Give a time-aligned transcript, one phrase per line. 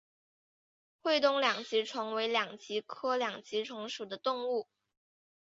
[1.03, 4.67] 会东两极虫为两极科两极虫属的动物。